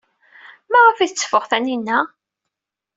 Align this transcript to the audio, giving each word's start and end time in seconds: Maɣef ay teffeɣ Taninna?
Maɣef 0.71 0.97
ay 0.99 1.09
teffeɣ 1.11 1.43
Taninna? 1.45 1.99